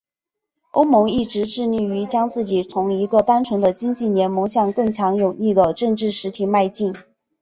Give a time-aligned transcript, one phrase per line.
[0.71, 6.95] 欧盟一直致力于将自己从一个单纯的经济联盟向更强有力的政治实体迈进。